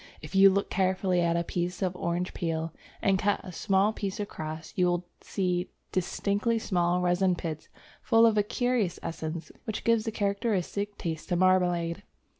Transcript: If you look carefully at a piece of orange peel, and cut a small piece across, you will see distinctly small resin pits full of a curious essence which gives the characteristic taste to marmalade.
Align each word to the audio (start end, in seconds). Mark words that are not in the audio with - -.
If 0.19 0.33
you 0.33 0.49
look 0.49 0.71
carefully 0.71 1.21
at 1.21 1.37
a 1.37 1.43
piece 1.43 1.83
of 1.83 1.95
orange 1.95 2.33
peel, 2.33 2.73
and 3.03 3.19
cut 3.19 3.39
a 3.43 3.51
small 3.51 3.93
piece 3.93 4.19
across, 4.19 4.73
you 4.75 4.87
will 4.87 5.05
see 5.21 5.69
distinctly 5.91 6.57
small 6.57 7.01
resin 7.01 7.35
pits 7.35 7.69
full 8.01 8.25
of 8.25 8.35
a 8.35 8.41
curious 8.41 8.99
essence 9.03 9.51
which 9.65 9.83
gives 9.83 10.05
the 10.05 10.11
characteristic 10.11 10.97
taste 10.97 11.29
to 11.29 11.35
marmalade. 11.35 12.01